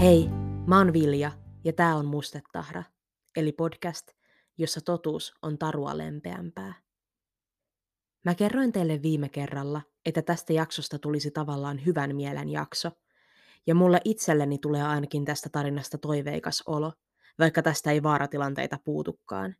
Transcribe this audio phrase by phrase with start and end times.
[0.00, 0.28] Hei,
[0.66, 1.32] mä oon Vilja
[1.64, 2.82] ja tää on Mustetahra,
[3.36, 4.10] eli podcast,
[4.58, 6.74] jossa totuus on tarua lempeämpää.
[8.24, 12.90] Mä kerroin teille viime kerralla, että tästä jaksosta tulisi tavallaan hyvän mielen jakso,
[13.66, 16.92] ja mulle itselleni tulee ainakin tästä tarinasta toiveikas olo,
[17.38, 19.56] vaikka tästä ei vaaratilanteita puutukaan.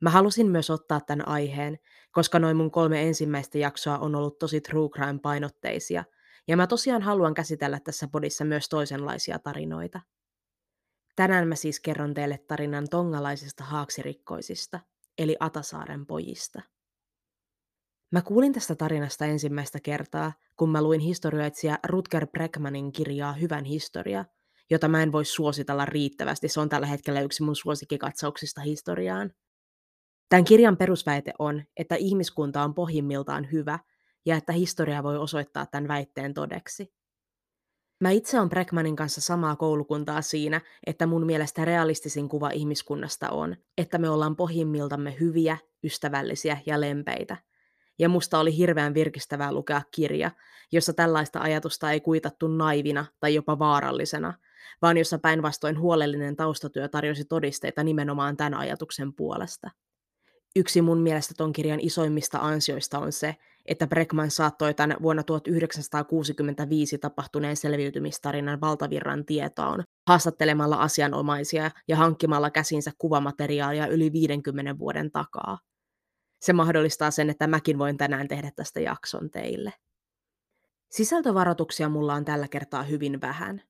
[0.00, 1.78] Mä halusin myös ottaa tämän aiheen,
[2.12, 6.04] koska noin mun kolme ensimmäistä jaksoa on ollut tosi true crime painotteisia–
[6.48, 10.00] ja mä tosiaan haluan käsitellä tässä podissa myös toisenlaisia tarinoita.
[11.16, 14.80] Tänään mä siis kerron teille tarinan tongalaisista haaksirikkoisista,
[15.18, 16.62] eli Atasaaren pojista.
[18.10, 24.24] Mä kuulin tästä tarinasta ensimmäistä kertaa, kun mä luin historioitsija Rutger Breckmanin kirjaa Hyvän historia,
[24.70, 26.48] jota mä en voi suositella riittävästi.
[26.48, 29.32] Se on tällä hetkellä yksi mun suosikkikatsauksista historiaan.
[30.28, 33.78] Tämän kirjan perusväite on, että ihmiskunta on pohjimmiltaan hyvä
[34.26, 36.92] ja että historia voi osoittaa tämän väitteen todeksi.
[38.00, 43.56] Mä itse on Breckmanin kanssa samaa koulukuntaa siinä, että mun mielestä realistisin kuva ihmiskunnasta on,
[43.78, 47.36] että me ollaan pohjimmiltamme hyviä, ystävällisiä ja lempeitä.
[47.98, 50.30] Ja musta oli hirveän virkistävää lukea kirja,
[50.72, 54.34] jossa tällaista ajatusta ei kuitattu naivina tai jopa vaarallisena,
[54.82, 59.70] vaan jossa päinvastoin huolellinen taustatyö tarjosi todisteita nimenomaan tämän ajatuksen puolesta.
[60.56, 66.98] Yksi mun mielestä ton kirjan isoimmista ansioista on se, että Breckman saattoi tämän vuonna 1965
[66.98, 75.58] tapahtuneen selviytymistarinan valtavirran tietoon haastattelemalla asianomaisia ja hankkimalla käsinsä kuvamateriaalia yli 50 vuoden takaa.
[76.40, 79.72] Se mahdollistaa sen, että mäkin voin tänään tehdä tästä jakson teille.
[80.90, 83.62] Sisältövaroituksia mulla on tällä kertaa hyvin vähän.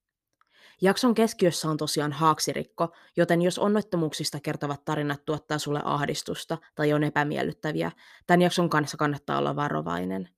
[0.80, 7.04] Jakson keskiössä on tosiaan haaksirikko, joten jos onnettomuuksista kertovat tarinat tuottaa sulle ahdistusta tai on
[7.04, 7.92] epämiellyttäviä,
[8.26, 10.28] tämän jakson kanssa kannattaa olla varovainen.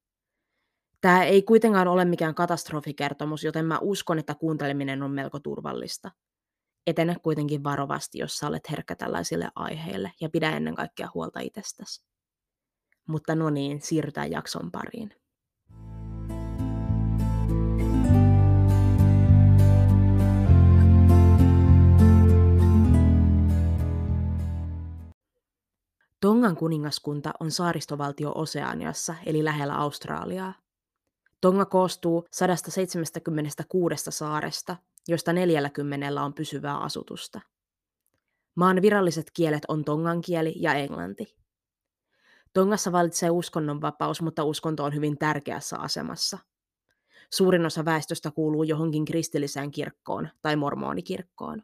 [1.01, 6.11] Tämä ei kuitenkaan ole mikään katastrofikertomus, joten mä uskon, että kuunteleminen on melko turvallista.
[6.87, 12.05] Etene kuitenkin varovasti, jos sä olet herkkä tällaisille aiheille, ja pidä ennen kaikkea huolta itsestäsi.
[13.09, 15.24] Mutta no niin, siirrytään jakson pariin.
[26.25, 30.55] Tongan kuningaskunta on saaristovaltio Oseaniassa, eli lähellä Australiaa.
[31.41, 34.77] Tonga koostuu 176 saaresta,
[35.09, 37.41] joista 40 on pysyvää asutusta.
[38.55, 41.37] Maan viralliset kielet on tongan kieli ja englanti.
[42.53, 46.39] Tongassa valitsee uskonnonvapaus, mutta uskonto on hyvin tärkeässä asemassa.
[47.33, 51.63] Suurin osa väestöstä kuuluu johonkin kristilliseen kirkkoon tai mormonikirkkoon.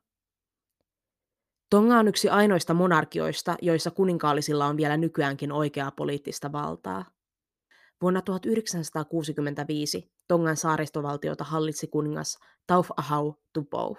[1.70, 7.04] Tonga on yksi ainoista monarkioista, joissa kuninkaallisilla on vielä nykyäänkin oikeaa poliittista valtaa.
[8.02, 13.96] Vuonna 1965 Tongan saaristovaltiota hallitsi kuningas Tauf Ahau Tupou.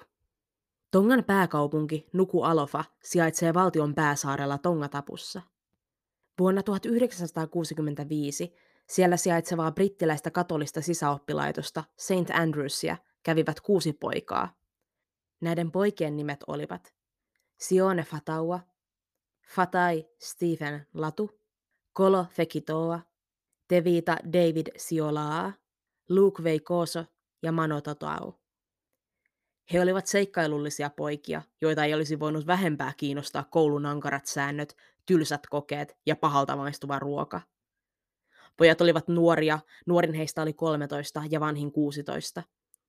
[0.91, 5.41] Tongan pääkaupunki Nuku Alofa sijaitsee valtion pääsaarella Tongatapussa.
[6.39, 8.55] Vuonna 1965
[8.87, 12.29] siellä sijaitsevaa brittiläistä katolista sisäoppilaitosta St.
[12.33, 14.55] Andrewsia kävivät kuusi poikaa.
[15.41, 16.93] Näiden poikien nimet olivat
[17.61, 18.59] Sione Fataua,
[19.55, 21.39] Fatai Stephen Latu,
[21.93, 22.99] Kolo Fekitoa,
[23.67, 25.53] Tevita David Siolaa,
[26.09, 27.05] Luke Veikoso
[27.41, 28.33] ja Mano Totau.
[29.73, 35.97] He olivat seikkailullisia poikia, joita ei olisi voinut vähempää kiinnostaa koulun ankarat säännöt, tylsät kokeet
[36.05, 37.41] ja pahalta maistuva ruoka.
[38.57, 42.43] Pojat olivat nuoria, nuorin heistä oli 13 ja vanhin 16,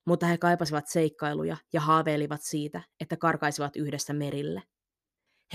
[0.07, 4.63] mutta he kaipasivat seikkailuja ja haaveilivat siitä, että karkaisivat yhdessä merille.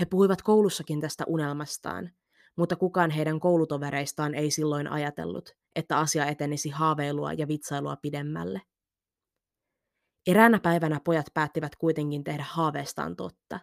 [0.00, 2.10] He puhuivat koulussakin tästä unelmastaan,
[2.56, 8.60] mutta kukaan heidän koulutovereistaan ei silloin ajatellut, että asia etenisi haaveilua ja vitsailua pidemmälle.
[10.26, 13.60] Eräänä päivänä pojat päättivät kuitenkin tehdä haaveestaan totta.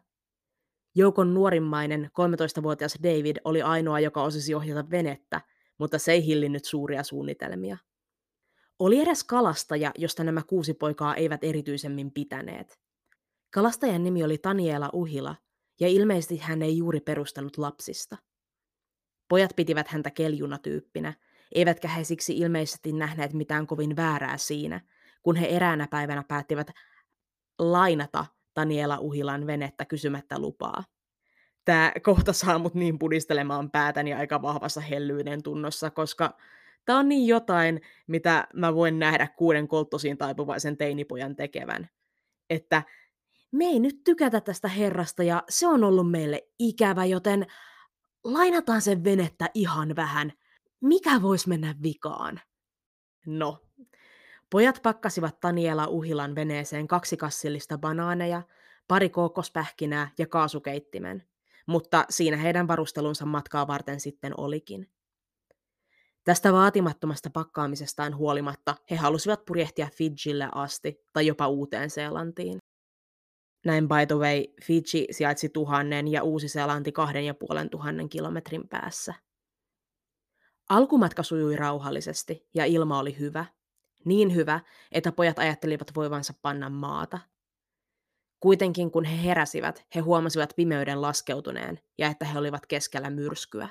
[0.96, 5.42] Joukon nuorimmainen 13-vuotias David oli ainoa, joka osasi ohjata venettä,
[5.78, 7.78] mutta se ei hillinnyt suuria suunnitelmia.
[8.80, 12.80] Oli edes kalastaja, josta nämä kuusi poikaa eivät erityisemmin pitäneet.
[13.54, 15.36] Kalastajan nimi oli Taniela Uhila,
[15.80, 18.18] ja ilmeisesti hän ei juuri perustanut lapsista.
[19.28, 21.14] Pojat pitivät häntä keljuna tyyppinä,
[21.56, 24.82] eivätkä he siksi ilmeisesti nähneet mitään kovin väärää siinä,
[25.24, 26.72] kun he eräänä päivänä päättivät
[27.60, 28.26] lainata
[28.56, 30.84] Daniela Uhilan venettä kysymättä lupaa.
[31.66, 36.38] Tämä kohta saa mut niin pudistelemaan päätäni aika vahvassa hellyyden tunnossa, koska
[36.86, 41.90] Tämä on niin jotain, mitä mä voin nähdä kuuden kolttosiin taipuvaisen teinipojan tekevän.
[42.50, 42.84] Että
[43.52, 47.46] me ei nyt tykätä tästä herrasta ja se on ollut meille ikävä, joten
[48.24, 50.34] lainataan sen venettä ihan vähän.
[50.82, 52.42] Mikä voisi mennä vikaan?
[53.26, 53.66] No,
[54.50, 58.42] Pojat pakkasivat Taniela Uhilan veneeseen kaksi kassillista banaaneja,
[58.88, 61.24] pari kookospähkinää ja kaasukeittimen,
[61.66, 64.90] mutta siinä heidän varustelunsa matkaa varten sitten olikin.
[66.26, 72.58] Tästä vaatimattomasta pakkaamisestaan huolimatta he halusivat purjehtia Fidjille asti tai jopa Uuteen Seelantiin.
[73.66, 79.14] Näin by the way, Fiji sijaitsi tuhannen ja Uusi-Seelanti kahden ja puolen tuhannen kilometrin päässä.
[80.70, 83.46] Alkumatka sujui rauhallisesti ja ilma oli hyvä.
[84.06, 84.60] Niin hyvä,
[84.92, 87.20] että pojat ajattelivat voivansa panna maata.
[88.40, 93.70] Kuitenkin kun he heräsivät, he huomasivat pimeyden laskeutuneen ja että he olivat keskellä myrskyä.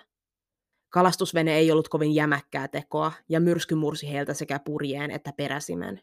[0.95, 6.01] Kalastusvene ei ollut kovin jämäkkää tekoa, ja myrsky mursi heiltä sekä purjeen että peräsimen.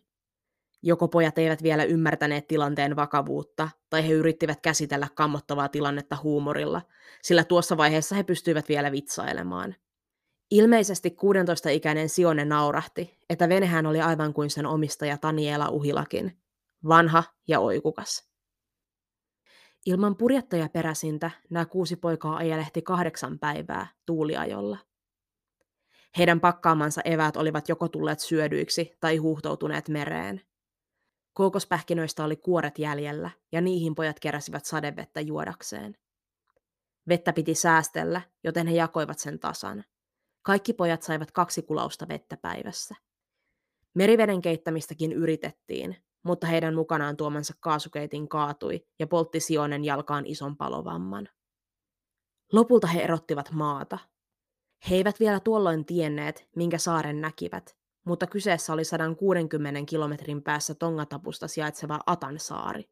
[0.84, 6.82] Joko pojat eivät vielä ymmärtäneet tilanteen vakavuutta, tai he yrittivät käsitellä kammottavaa tilannetta huumorilla,
[7.22, 9.76] sillä tuossa vaiheessa he pystyivät vielä vitsailemaan.
[10.52, 16.42] Ilmeisesti 16-ikäinen Sione naurahti, että venehän oli aivan kuin sen omistaja Taniela Uhilakin,
[16.88, 18.31] vanha ja oikukas.
[19.86, 24.78] Ilman purjettaja peräsintä nämä kuusi poikaa ajelehti kahdeksan päivää tuuliajolla.
[26.18, 30.42] Heidän pakkaamansa eväät olivat joko tulleet syödyiksi tai huuhtoutuneet mereen.
[31.34, 35.98] Koukospähkinöistä oli kuoret jäljellä, ja niihin pojat keräsivät sadevettä juodakseen.
[37.08, 39.84] Vettä piti säästellä, joten he jakoivat sen tasan.
[40.42, 42.96] Kaikki pojat saivat kaksi kulausta vettä päivässä.
[43.94, 51.30] Meriveden keittämistäkin yritettiin, mutta heidän mukanaan tuomansa kaasukeitin kaatui ja poltti Sionen jalkaan ison palovamman.
[52.54, 54.00] Lopulta he erottivat maata.
[54.90, 61.48] He eivät vielä tuolloin tienneet, minkä saaren näkivät, mutta kyseessä oli 160 kilometrin päässä Tongatapusta
[61.48, 62.90] sijaitseva Atansaari.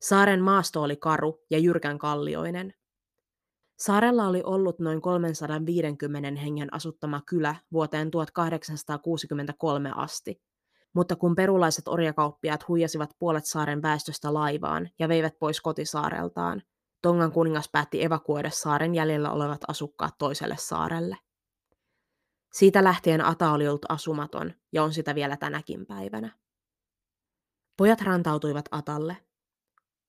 [0.00, 2.74] Saaren maasto oli karu ja jyrkän kallioinen.
[3.78, 10.42] Saarella oli ollut noin 350 hengen asuttama kylä vuoteen 1863 asti,
[10.94, 16.62] mutta kun perulaiset orjakauppiaat huijasivat puolet saaren väestöstä laivaan ja veivät pois kotisaareltaan,
[17.02, 21.16] Tongan kuningas päätti evakuoida saaren jäljellä olevat asukkaat toiselle saarelle.
[22.52, 26.36] Siitä lähtien Ata oli ollut asumaton ja on sitä vielä tänäkin päivänä.
[27.76, 29.16] Pojat rantautuivat Atalle.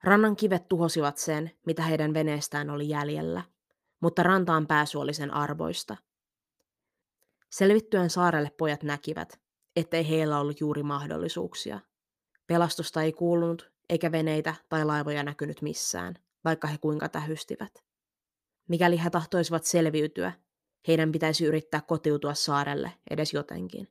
[0.03, 3.43] Rannan kivet tuhosivat sen, mitä heidän veneestään oli jäljellä,
[3.99, 5.97] mutta rantaan pääsy oli sen arvoista.
[7.49, 9.39] Selvittyen saarelle pojat näkivät,
[9.79, 11.79] ettei heillä ollut juuri mahdollisuuksia.
[12.47, 16.15] Pelastusta ei kuulunut, eikä veneitä tai laivoja näkynyt missään,
[16.45, 17.83] vaikka he kuinka tähystivät.
[18.67, 20.33] Mikäli he tahtoisivat selviytyä,
[20.87, 23.87] heidän pitäisi yrittää kotiutua saarelle edes jotenkin.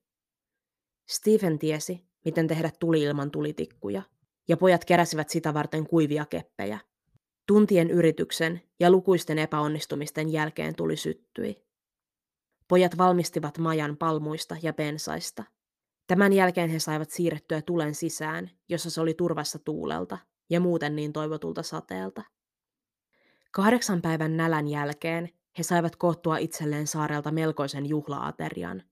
[1.08, 4.02] Stephen tiesi, miten tehdä tuli ilman tulitikkuja,
[4.48, 6.78] ja pojat keräsivät sitä varten kuivia keppejä.
[7.46, 11.64] Tuntien yrityksen ja lukuisten epäonnistumisten jälkeen tuli syttyi.
[12.68, 15.44] Pojat valmistivat majan palmuista ja pensaista–
[16.08, 20.18] Tämän jälkeen he saivat siirrettyä tulen sisään, jossa se oli turvassa tuulelta
[20.50, 22.22] ja muuten niin toivotulta sateelta.
[23.50, 25.28] Kahdeksan päivän nälän jälkeen
[25.58, 28.82] he saivat koottua itselleen saarelta melkoisen juhlaaterian.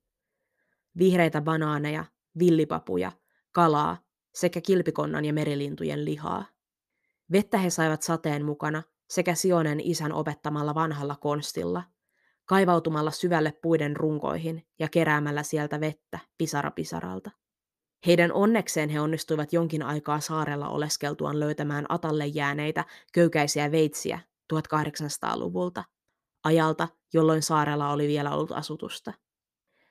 [0.99, 2.05] Vihreitä banaaneja,
[2.39, 3.13] villipapuja,
[3.53, 3.99] kalaa
[4.35, 6.45] sekä kilpikonnan ja merilintujen lihaa.
[7.33, 11.83] Vettä he saivat sateen mukana sekä Sionen isän opettamalla vanhalla konstilla–
[12.47, 17.31] kaivautumalla syvälle puiden runkoihin ja keräämällä sieltä vettä pisara pisaralta.
[18.07, 24.21] Heidän onnekseen he onnistuivat jonkin aikaa saarella oleskeltuaan löytämään Atalle jääneitä köykäisiä veitsiä
[24.55, 25.85] 1800-luvulta,
[26.45, 29.12] ajalta, jolloin saarella oli vielä ollut asutusta.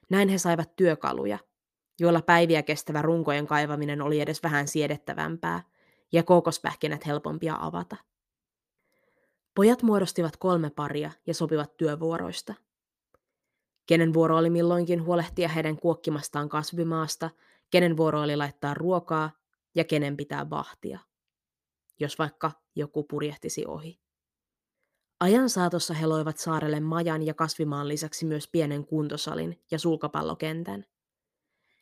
[0.09, 1.39] Näin he saivat työkaluja,
[1.99, 5.63] joilla päiviä kestävä runkojen kaivaminen oli edes vähän siedettävämpää
[6.11, 7.95] ja kookospähkinät helpompia avata.
[9.55, 12.53] Pojat muodostivat kolme paria ja sopivat työvuoroista.
[13.85, 17.29] Kenen vuoro oli milloinkin huolehtia heidän kuokkimastaan kasvimaasta,
[17.71, 19.31] kenen vuoro oli laittaa ruokaa
[19.75, 20.99] ja kenen pitää vahtia,
[21.99, 23.99] jos vaikka joku purjehtisi ohi.
[25.19, 30.85] Ajan saatossa he loivat saarelle majan ja kasvimaan lisäksi myös pienen kuntosalin ja sulkapallokentän.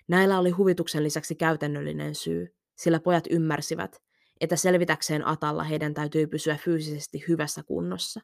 [0.07, 4.03] Näillä oli huvituksen lisäksi käytännöllinen syy, sillä pojat ymmärsivät,
[4.43, 8.19] että selvitäkseen Atalla heidän täytyy pysyä fyysisesti hyvässä kunnossa.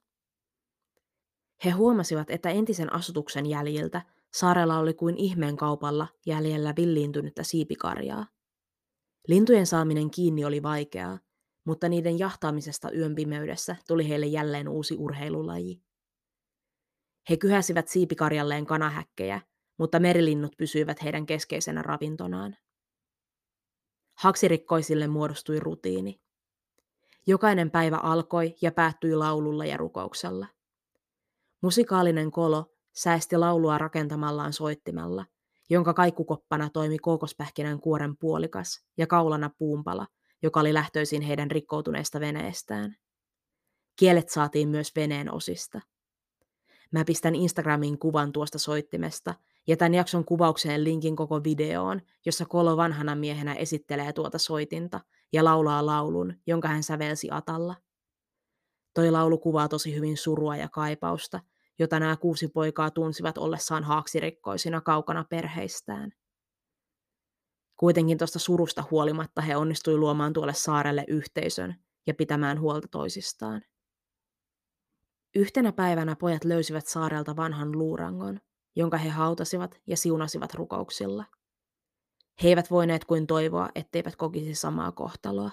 [1.65, 4.01] He huomasivat, että entisen asutuksen jäljiltä
[4.33, 8.25] saarella oli kuin ihmeen kaupalla jäljellä villiintynyttä siipikarjaa.
[9.27, 11.19] Lintujen saaminen kiinni oli vaikeaa,
[11.65, 15.81] mutta niiden jahtaamisesta yön pimeydessä tuli heille jälleen uusi urheilulaji.
[17.29, 19.41] He kyhäsivät siipikarjalleen kanahäkkejä,
[19.77, 22.57] mutta merilinnut pysyivät heidän keskeisenä ravintonaan.
[24.19, 26.21] Haksirikkoisille muodostui rutiini.
[27.27, 30.47] Jokainen päivä alkoi ja päättyi laululla ja rukouksella.
[31.61, 35.25] Musikaalinen kolo säesti laulua rakentamallaan soittimella,
[35.69, 40.07] jonka kaikkukoppana toimi kookospähkinän kuoren puolikas ja kaulana puumpala,
[40.41, 42.95] joka oli lähtöisin heidän rikkoutuneesta veneestään.
[43.95, 45.81] Kielet saatiin myös veneen osista.
[46.91, 49.35] Mä pistän Instagramiin kuvan tuosta soittimesta
[49.69, 54.99] ja tämän jakson kuvaukseen linkin koko videoon, jossa Kolo vanhana miehenä esittelee tuota soitinta
[55.33, 57.75] ja laulaa laulun, jonka hän sävelsi Atalla.
[58.93, 61.39] Toi laulu kuvaa tosi hyvin surua ja kaipausta,
[61.79, 66.11] jota nämä kuusi poikaa tunsivat ollessaan haaksirikkoisina kaukana perheistään.
[67.77, 71.75] Kuitenkin tuosta surusta huolimatta he onnistui luomaan tuolle saarelle yhteisön
[72.07, 73.61] ja pitämään huolta toisistaan.
[75.35, 78.39] Yhtenä päivänä pojat löysivät saarelta vanhan luurangon,
[78.75, 81.25] jonka he hautasivat ja siunasivat rukouksilla.
[82.43, 85.51] He eivät voineet kuin toivoa, etteivät kokisi samaa kohtaloa.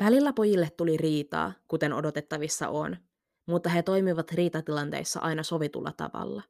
[0.00, 2.96] Välillä pojille tuli riitaa, kuten odotettavissa on,
[3.46, 6.42] mutta he toimivat riitatilanteissa aina sovitulla tavalla.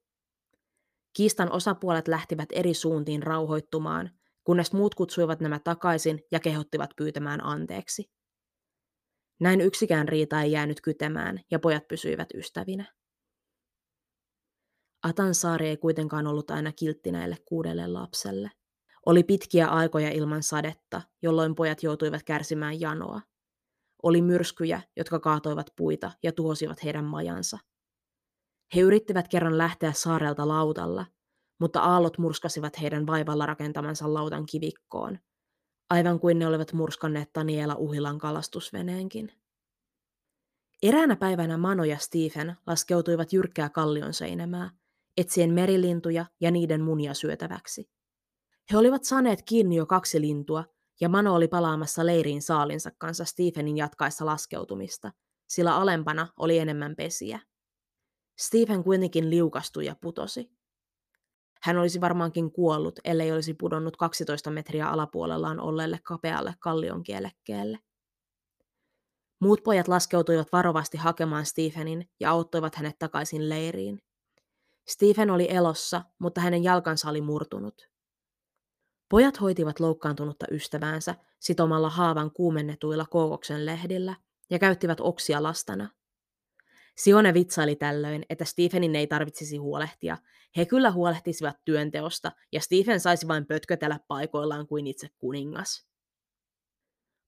[1.12, 4.10] Kiistan osapuolet lähtivät eri suuntiin rauhoittumaan,
[4.44, 8.10] kunnes muut kutsuivat nämä takaisin ja kehottivat pyytämään anteeksi.
[9.40, 12.99] Näin yksikään riita ei jäänyt kytemään ja pojat pysyivät ystävinä.
[15.02, 18.50] Atan saari ei kuitenkaan ollut aina kiltti näille kuudelle lapselle.
[19.06, 23.20] Oli pitkiä aikoja ilman sadetta, jolloin pojat joutuivat kärsimään janoa.
[24.02, 27.58] Oli myrskyjä, jotka kaatoivat puita ja tuhosivat heidän majansa.
[28.74, 31.06] He yrittivät kerran lähteä saarelta lautalla,
[31.60, 35.18] mutta aallot murskasivat heidän vaivalla rakentamansa lautan kivikkoon,
[35.90, 39.32] aivan kuin ne olivat murskanneet Taniela Uhilan kalastusveneenkin.
[40.82, 44.70] Eräänä päivänä Mano ja Stephen laskeutuivat jyrkkää kallion seinämää,
[45.16, 47.90] etsien merilintuja ja niiden munia syötäväksi.
[48.72, 50.64] He olivat saaneet kiinni jo kaksi lintua,
[51.00, 55.12] ja Mano oli palaamassa leiriin saalinsa kanssa Stephenin jatkaessa laskeutumista,
[55.48, 57.40] sillä alempana oli enemmän pesiä.
[58.40, 60.50] Stephen kuitenkin liukastui ja putosi.
[61.62, 67.78] Hän olisi varmaankin kuollut, ellei olisi pudonnut 12 metriä alapuolellaan olleelle kapealle kallion kielekkeelle.
[69.40, 73.98] Muut pojat laskeutuivat varovasti hakemaan Stephenin ja auttoivat hänet takaisin leiriin.
[74.90, 77.88] Stephen oli elossa, mutta hänen jalkansa oli murtunut.
[79.08, 84.16] Pojat hoitivat loukkaantunutta ystäväänsä sitomalla haavan kuumennetuilla kookoksen lehdillä
[84.50, 85.88] ja käyttivät oksia lastana.
[86.96, 90.18] Sione vitsaili tällöin, että Stephenin ei tarvitsisi huolehtia.
[90.56, 95.86] He kyllä huolehtisivat työnteosta, ja Stephen saisi vain pötkötellä paikoillaan kuin itse kuningas.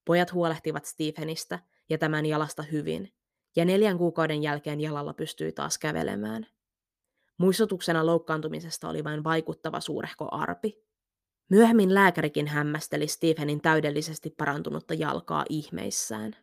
[0.04, 3.12] Pojat huolehtivat Stephenistä ja tämän jalasta hyvin,
[3.56, 6.46] ja neljän kuukauden jälkeen jalalla pystyi taas kävelemään.
[7.42, 10.78] Muistutuksena loukkaantumisesta oli vain vaikuttava suurehko arpi.
[11.50, 16.36] Myöhemmin lääkärikin hämmästeli Stephenin täydellisesti parantunutta jalkaa ihmeissään.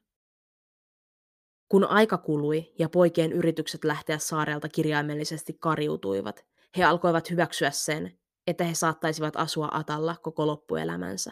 [1.69, 6.45] Kun aika kului ja poikien yritykset lähteä saarelta kirjaimellisesti kariutuivat,
[6.77, 11.31] he alkoivat hyväksyä sen, että he saattaisivat asua Atalla koko loppuelämänsä.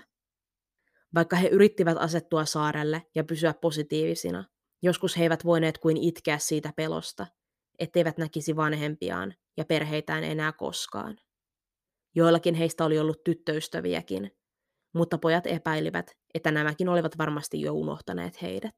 [1.16, 4.46] Vaikka he yrittivät asettua saarelle ja pysyä positiivisina,
[4.82, 7.28] joskus he eivät voineet kuin itkeä siitä pelosta,
[7.80, 11.18] etteivät näkisi vanhempiaan ja perheitään enää koskaan.
[12.16, 14.32] Joillakin heistä oli ollut tyttöystäviäkin,
[14.94, 18.76] mutta pojat epäilivät, että nämäkin olivat varmasti jo unohtaneet heidät.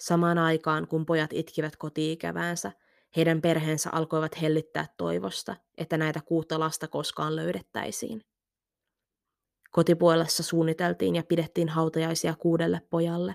[0.00, 2.72] Samaan aikaan, kun pojat itkivät kotiikäväänsä,
[3.16, 8.20] heidän perheensä alkoivat hellittää toivosta, että näitä kuutta lasta koskaan löydettäisiin.
[9.70, 13.34] Kotipuolessa suunniteltiin ja pidettiin hautajaisia kuudelle pojalle,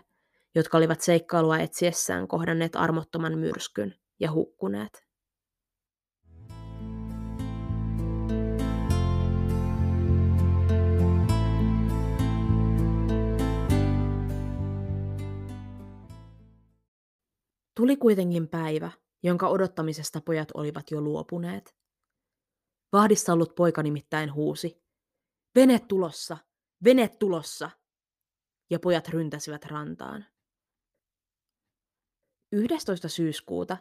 [0.55, 5.12] jotka olivat seikkailua etsiessään kohdanneet armottoman myrskyn ja hukkuneet.
[17.83, 18.91] Tuli kuitenkin päivä,
[19.23, 21.75] jonka odottamisesta pojat olivat jo luopuneet.
[22.91, 24.83] Vahdissa ollut poika nimittäin huusi.
[25.55, 26.37] Vene tulossa!
[26.83, 27.69] Vene tulossa!
[28.69, 30.25] Ja pojat ryntäsivät rantaan.
[32.51, 33.09] 11.
[33.09, 33.77] syyskuuta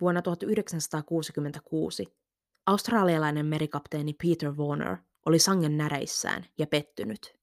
[0.00, 2.06] vuonna 1966
[2.66, 4.96] australialainen merikapteeni Peter Warner
[5.26, 7.36] oli sangen näreissään ja pettynyt.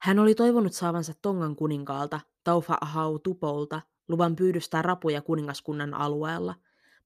[0.00, 6.54] Hän oli toivonut saavansa Tongan kuninkaalta Taufa Ahau Tupolta luvan pyydystää rapuja kuningaskunnan alueella,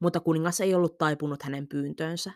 [0.01, 2.33] mutta kuningas ei ollut taipunut hänen pyyntöönsä.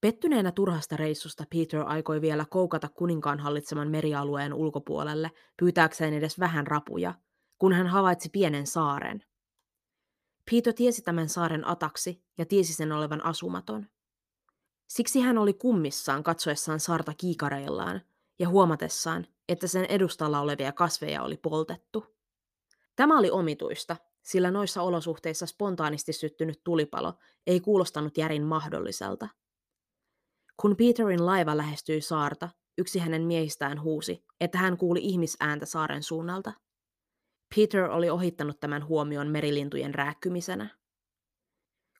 [0.00, 7.14] Pettyneenä turhasta reissusta Peter aikoi vielä koukata kuninkaan hallitseman merialueen ulkopuolelle pyytääkseen edes vähän rapuja,
[7.58, 9.24] kun hän havaitsi pienen saaren.
[10.50, 13.86] Peter tiesi tämän saaren ataksi ja tiesi sen olevan asumaton.
[14.86, 18.00] Siksi hän oli kummissaan katsoessaan saarta kiikareillaan
[18.38, 22.19] ja huomatessaan, että sen edustalla olevia kasveja oli poltettu.
[23.00, 27.14] Tämä oli omituista, sillä noissa olosuhteissa spontaanisti syttynyt tulipalo
[27.46, 29.28] ei kuulostanut järin mahdolliselta.
[30.56, 36.52] Kun Peterin laiva lähestyi saarta, yksi hänen miehistään huusi, että hän kuuli ihmisääntä saaren suunnalta.
[37.56, 40.68] Peter oli ohittanut tämän huomion merilintujen rääkkymisenä.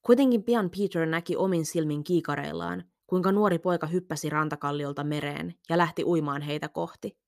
[0.03, 6.05] Kuitenkin pian Peter näki omin silmin kiikareillaan, kuinka nuori poika hyppäsi rantakalliolta mereen ja lähti
[6.05, 7.19] uimaan heitä kohti.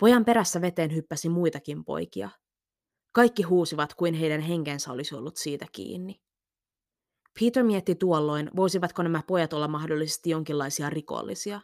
[0.00, 2.30] Pojan perässä veteen hyppäsi muitakin poikia.
[3.16, 6.20] Kaikki huusivat, kuin heidän henkensä olisi ollut siitä kiinni.
[7.40, 11.60] Peter mietti tuolloin, voisivatko nämä pojat olla mahdollisesti jonkinlaisia rikollisia.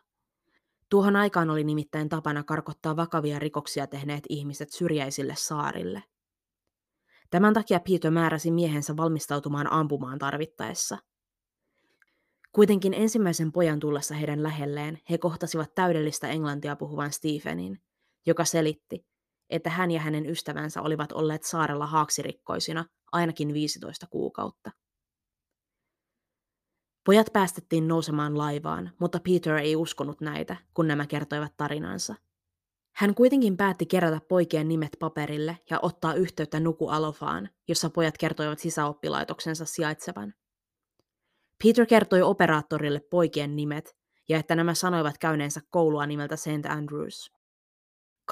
[0.89, 6.03] Tuohon aikaan oli nimittäin tapana karkottaa vakavia rikoksia tehneet ihmiset syrjäisille saarille.
[7.31, 10.99] Tämän takia Peter määräsi miehensä valmistautumaan ampumaan tarvittaessa.
[12.53, 17.83] Kuitenkin ensimmäisen pojan tullessa heidän lähelleen he kohtasivat täydellistä englantia puhuvan Stephenin,
[18.27, 19.12] joka selitti,
[19.53, 24.71] että hän ja hänen ystävänsä olivat olleet saarella haaksirikkoisina ainakin 15 kuukautta.
[27.05, 32.15] Pojat päästettiin nousemaan laivaan, mutta Peter ei uskonut näitä, kun nämä kertoivat tarinansa.
[32.93, 38.59] Hän kuitenkin päätti kerätä poikien nimet paperille ja ottaa yhteyttä Nuku Alofaan, jossa pojat kertoivat
[38.59, 40.35] sisäoppilaitoksensa sijaitsevan.
[41.65, 43.97] Peter kertoi operaattorille poikien nimet
[44.29, 46.67] ja että nämä sanoivat käyneensä koulua nimeltä St.
[46.69, 47.42] Andrews.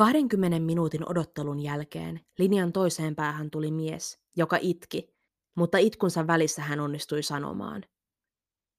[0.00, 5.14] 20 minuutin odottelun jälkeen linjan toiseen päähän tuli mies, joka itki,
[5.54, 7.84] mutta itkunsa välissä hän onnistui sanomaan.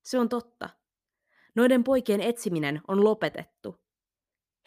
[0.03, 0.69] Se on totta.
[1.55, 3.75] Noiden poikien etsiminen on lopetettu.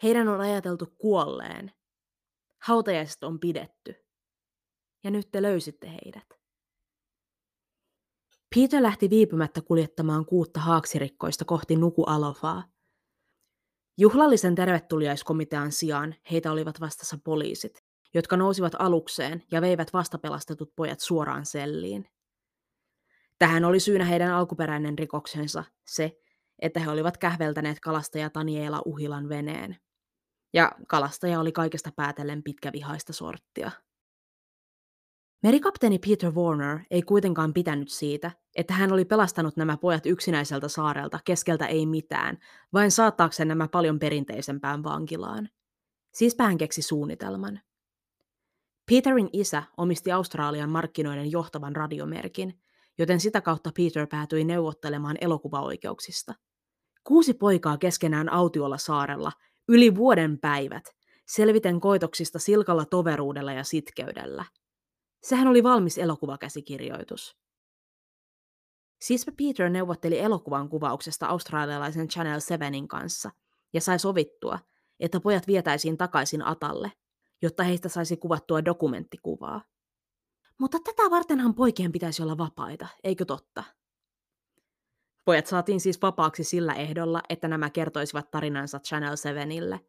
[0.03, 1.71] Heidän on ajateltu kuolleen.
[2.61, 4.05] Hautajaiset on pidetty.
[5.03, 6.27] Ja nyt te löysitte heidät.
[8.55, 12.74] Peter lähti viipymättä kuljettamaan kuutta haaksirikkoista kohti Nuku Alofaa.
[13.97, 17.83] Juhlallisen tervetuliaiskomitean sijaan heitä olivat vastassa poliisit,
[18.13, 22.09] jotka nousivat alukseen ja veivät vastapelastetut pojat suoraan selliin.
[23.39, 26.17] Tähän oli syynä heidän alkuperäinen rikoksensa, se,
[26.59, 29.77] että he olivat kähveltäneet kalastaja Taniela Uhilan veneen.
[30.53, 33.71] Ja kalastaja oli kaikesta päätellen pitkävihaista sorttia.
[35.43, 41.19] Merikapteeni Peter Warner ei kuitenkaan pitänyt siitä, että hän oli pelastanut nämä pojat yksinäiseltä saarelta
[41.25, 42.37] keskeltä ei mitään,
[42.73, 45.49] vain saattaakseen nämä paljon perinteisempään vankilaan.
[46.13, 47.59] Siispä hän keksi suunnitelman.
[48.91, 52.59] Peterin isä omisti Australian markkinoiden johtavan radiomerkin,
[52.97, 56.33] joten sitä kautta Peter päätyi neuvottelemaan elokuvaoikeuksista.
[57.03, 59.31] Kuusi poikaa keskenään autiolla saarella,
[59.67, 60.83] yli vuoden päivät,
[61.27, 64.45] selviten koitoksista silkalla toveruudella ja sitkeydellä.
[65.25, 67.37] Sehän oli valmis elokuvakäsikirjoitus.
[69.01, 73.31] Siispä Peter neuvotteli elokuvan kuvauksesta australialaisen Channel 7 kanssa
[73.73, 74.59] ja sai sovittua,
[74.99, 76.91] että pojat vietäisiin takaisin Atalle,
[77.41, 79.61] jotta heistä saisi kuvattua dokumenttikuvaa.
[80.59, 83.63] Mutta tätä vartenhan poikien pitäisi olla vapaita, eikö totta?
[85.25, 89.79] Pojat saatiin siis vapaaksi sillä ehdolla, että nämä kertoisivat tarinansa Channel 7ille.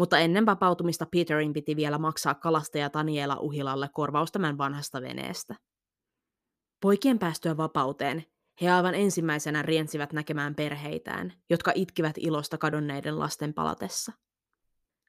[0.00, 5.54] Mutta ennen vapautumista Peterin piti vielä maksaa kalastaja Taniela Uhilalle korvaus tämän vanhasta veneestä.
[6.82, 8.24] Poikien päästyä vapauteen
[8.60, 14.12] he aivan ensimmäisenä riensivät näkemään perheitään, jotka itkivät ilosta kadonneiden lasten palatessa.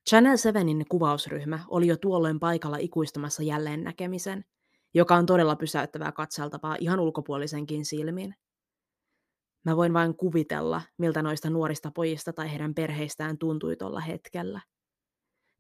[0.10, 4.46] Channel 7in kuvausryhmä oli jo tuolloin paikalla ikuistamassa jälleen näkemisen,
[4.94, 8.36] joka on todella pysäyttävää katseltavaa ihan ulkopuolisenkin silmin.
[9.66, 14.62] Mä voin vain kuvitella, miltä noista nuorista pojista tai heidän perheistään tuntui tuolla hetkellä.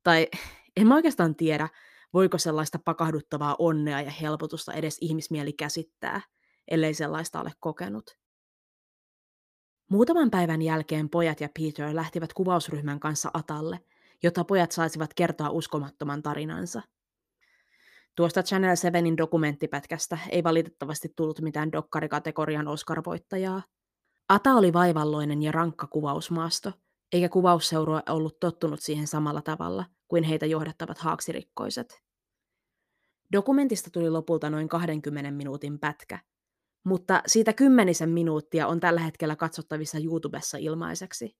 [0.03, 0.27] Tai
[0.77, 1.69] en mä oikeastaan tiedä,
[2.13, 6.21] voiko sellaista pakahduttavaa onnea ja helpotusta edes ihmismieli käsittää,
[6.67, 8.17] ellei sellaista ole kokenut.
[9.89, 13.79] Muutaman päivän jälkeen pojat ja Peter lähtivät kuvausryhmän kanssa Atalle,
[14.23, 16.81] jotta pojat saisivat kertoa uskomattoman tarinansa–
[18.15, 23.61] Tuosta Channel 7in dokumenttipätkästä ei valitettavasti tullut mitään dokkarikategorian Oscar-voittajaa.
[24.29, 26.71] Ata oli vaivalloinen ja rankka kuvausmaasto,
[27.12, 32.02] eikä kuvausseurue ollut tottunut siihen samalla tavalla kuin heitä johdattavat haaksirikkoiset.
[33.32, 36.19] Dokumentista tuli lopulta noin 20 minuutin pätkä,
[36.84, 41.38] mutta siitä kymmenisen minuuttia on tällä hetkellä katsottavissa YouTubessa ilmaiseksi.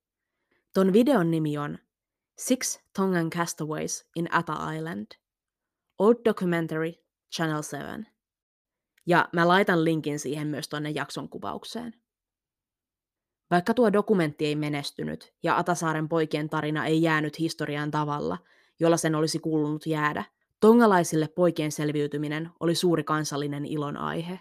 [0.74, 1.78] Ton videon nimi on
[2.40, 5.08] Six Tongan Castaways in Ata Island–
[6.02, 6.94] Old Documentary,
[7.36, 8.08] Channel 7.
[9.06, 12.01] Ja mä laitan linkin siihen myös tuonne jakson kuvaukseen.
[13.52, 18.38] Vaikka tuo dokumentti ei menestynyt ja Atasaaren poikien tarina ei jäänyt historiaan tavalla,
[18.80, 20.24] jolla sen olisi kuulunut jäädä,
[20.60, 24.40] tongalaisille poikien selviytyminen oli suuri kansallinen ilon aihe.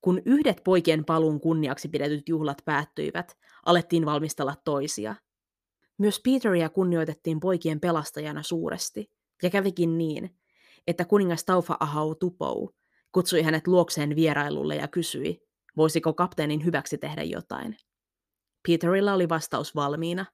[0.00, 3.36] Kun yhdet poikien paluun kunniaksi pidetyt juhlat päättyivät,
[3.66, 5.14] alettiin valmistella toisia.
[5.98, 9.10] Myös Peteria kunnioitettiin poikien pelastajana suuresti,
[9.42, 10.36] ja kävikin niin,
[10.86, 12.70] että kuningas Taufa Ahau Tupou
[13.12, 15.42] kutsui hänet luokseen vierailulle ja kysyi,
[15.76, 17.76] voisiko kapteenin hyväksi tehdä jotain.
[18.66, 20.26] Peterilla oli vastaus valmiina.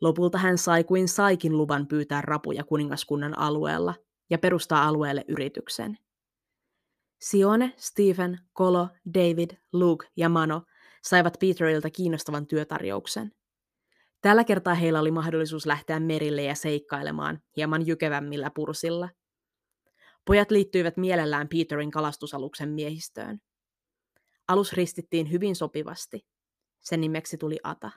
[0.00, 3.94] Lopulta hän sai kuin saikin luvan pyytää rapuja kuningaskunnan alueella
[4.30, 5.98] ja perustaa alueelle yrityksen.
[7.20, 10.62] Sione, Stephen, Kolo, David, Luke ja Mano
[11.04, 13.32] saivat Peterilta kiinnostavan työtarjouksen.
[14.20, 19.08] Tällä kertaa heillä oli mahdollisuus lähteä merille ja seikkailemaan hieman jykevämmillä pursilla.
[20.24, 23.38] Pojat liittyivät mielellään Peterin kalastusaluksen miehistöön.
[24.48, 26.26] Alus ristittiin hyvin sopivasti.
[26.80, 27.90] Sen nimeksi tuli Ata.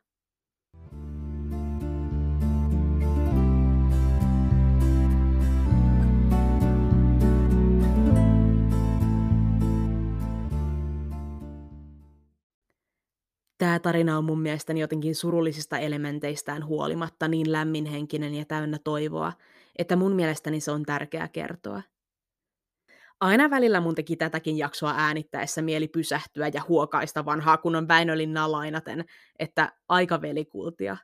[13.57, 19.33] Tämä tarina on mun mielestäni jotenkin surullisista elementeistään huolimatta niin lämminhenkinen ja täynnä toivoa,
[19.77, 21.81] että mun mielestäni se on tärkeää kertoa.
[23.21, 29.05] Aina välillä mun teki tätäkin jaksoa äänittäessä mieli pysähtyä ja huokaista vanhaa kunnon Väinölinnaa lainaten,
[29.39, 30.97] että aika velikultia.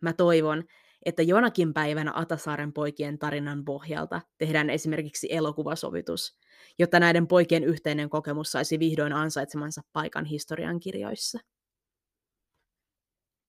[0.00, 0.64] Mä toivon,
[1.04, 6.38] että jonakin päivänä Atasaaren poikien tarinan pohjalta tehdään esimerkiksi elokuvasovitus,
[6.78, 11.38] jotta näiden poikien yhteinen kokemus saisi vihdoin ansaitsemansa paikan historian kirjoissa.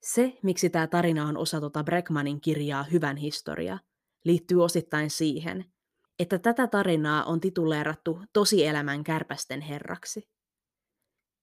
[0.01, 3.80] Se, miksi tämä tarina on osa tota Breckmanin kirjaa Hyvän historia,
[4.23, 5.75] liittyy osittain siihen,
[6.19, 10.30] että tätä tarinaa on tituleerattu tosielämän kärpästen herraksi.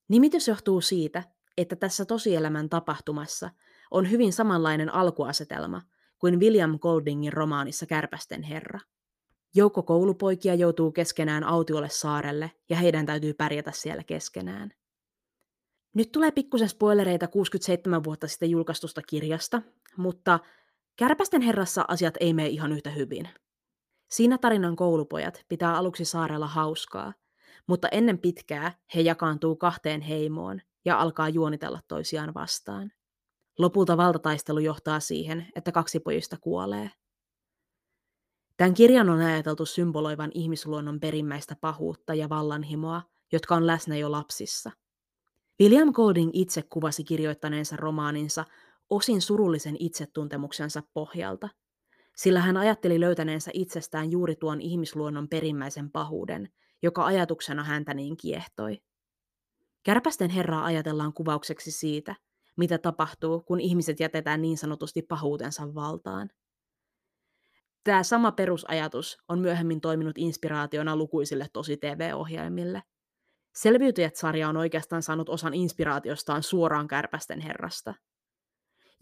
[0.07, 1.23] Nimitys johtuu siitä,
[1.57, 3.49] että tässä tosielämän tapahtumassa
[3.91, 5.81] on hyvin samanlainen alkuasetelma
[6.19, 8.79] kuin William Goldingin romaanissa Kärpästen herra.
[9.55, 14.71] Joukko koulupoikia joutuu keskenään autiolle saarelle ja heidän täytyy pärjätä siellä keskenään.
[15.95, 19.61] Nyt tulee pikkusen spoilereita 67 vuotta sitten julkaistusta kirjasta,
[19.97, 20.39] mutta
[20.95, 23.29] Kärpästen herrassa asiat ei mene ihan yhtä hyvin.
[24.13, 27.13] Siinä tarinan koulupojat pitää aluksi saarella hauskaa,
[27.67, 32.91] mutta ennen pitkää he jakaantuu kahteen heimoon ja alkaa juonitella toisiaan vastaan.
[33.59, 36.91] Lopulta valtataistelu johtaa siihen, että kaksi pojista kuolee.
[38.57, 44.71] Tämän kirjan on ajateltu symboloivan ihmisluonnon perimmäistä pahuutta ja vallanhimoa, jotka on läsnä jo lapsissa.
[45.61, 48.45] William Golding itse kuvasi kirjoittaneensa romaaninsa
[48.89, 51.49] osin surullisen itsetuntemuksensa pohjalta,
[52.15, 56.49] sillä hän ajatteli löytäneensä itsestään juuri tuon ihmisluonnon perimmäisen pahuuden,
[56.81, 58.81] joka ajatuksena häntä niin kiehtoi.
[59.83, 62.15] Kärpästen herraa ajatellaan kuvaukseksi siitä,
[62.57, 66.29] mitä tapahtuu, kun ihmiset jätetään niin sanotusti pahuutensa valtaan.
[67.83, 72.83] Tämä sama perusajatus on myöhemmin toiminut inspiraationa lukuisille tosi TV-ohjelmille.
[73.55, 77.93] Selviytyjät-sarja on oikeastaan saanut osan inspiraatiostaan suoraan Kärpästen herrasta–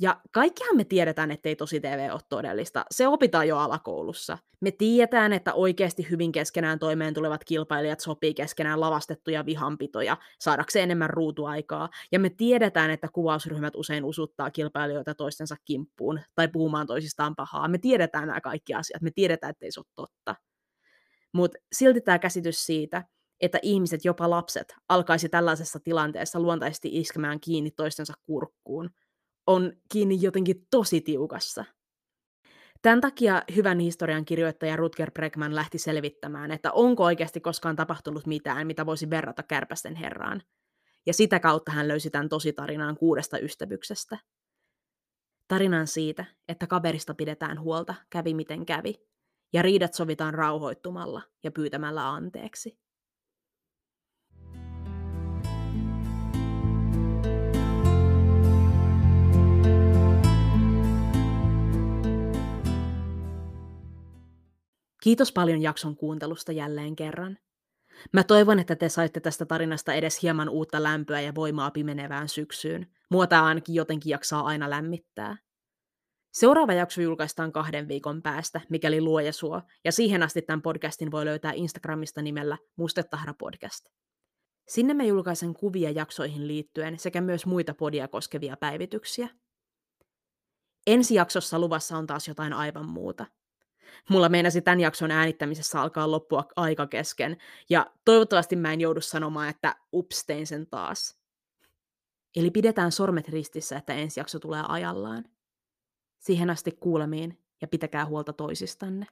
[0.01, 2.85] ja kaikkihan me tiedetään, ettei tosi TV ole todellista.
[2.91, 4.37] Se opitaan jo alakoulussa.
[4.61, 11.09] Me tiedetään, että oikeasti hyvin keskenään toimeen tulevat kilpailijat sopii keskenään lavastettuja vihanpitoja saadakseen enemmän
[11.09, 11.89] ruutuaikaa.
[12.11, 17.67] Ja me tiedetään, että kuvausryhmät usein usuttaa kilpailijoita toistensa kimppuun tai puhumaan toisistaan pahaa.
[17.67, 19.01] Me tiedetään nämä kaikki asiat.
[19.01, 20.35] Me tiedetään, ettei se ole totta.
[21.33, 23.03] Mutta silti tämä käsitys siitä,
[23.41, 28.89] että ihmiset, jopa lapset, alkaisi tällaisessa tilanteessa luontaisesti iskemään kiinni toistensa kurkkuun–
[29.51, 31.65] on kiinni jotenkin tosi tiukassa.
[32.81, 38.67] Tämän takia hyvän historian kirjoittaja Rutger Bregman lähti selvittämään, että onko oikeasti koskaan tapahtunut mitään,
[38.67, 40.41] mitä voisi verrata kärpästen herraan.
[41.05, 44.17] Ja sitä kautta hän löysi tämän tositarinan kuudesta ystävyksestä.
[45.47, 48.95] Tarinan siitä, että kaverista pidetään huolta, kävi miten kävi,
[49.53, 52.77] ja riidat sovitaan rauhoittumalla ja pyytämällä anteeksi.
[65.03, 67.37] Kiitos paljon jakson kuuntelusta jälleen kerran.
[68.13, 72.87] Mä toivon, että te saitte tästä tarinasta edes hieman uutta lämpöä ja voimaa pimenevään syksyyn.
[73.11, 75.37] Mua tää ainakin jotenkin jaksaa aina lämmittää.
[76.33, 81.25] Seuraava jakso julkaistaan kahden viikon päästä, mikäli luoja suo, ja siihen asti tämän podcastin voi
[81.25, 83.85] löytää Instagramista nimellä Mustetahra Podcast.
[84.67, 89.29] Sinne mä julkaisen kuvia jaksoihin liittyen sekä myös muita podia koskevia päivityksiä.
[90.87, 93.25] Ensi jaksossa luvassa on taas jotain aivan muuta–
[94.09, 97.37] mulla meinasi tämän jakson äänittämisessä alkaa loppua aika kesken,
[97.69, 101.21] ja toivottavasti mä en joudu sanomaan, että ups, tein sen taas.
[102.35, 105.25] Eli pidetään sormet ristissä, että ensi jakso tulee ajallaan.
[106.19, 109.05] Siihen asti kuulemiin ja pitäkää huolta toisistanne.